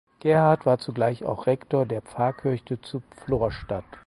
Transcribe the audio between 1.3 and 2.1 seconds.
Rektor der